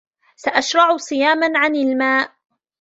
سأشرع 0.35 0.97
صياما 0.97 1.51
عن 1.59 1.75
الماء. 1.75 2.31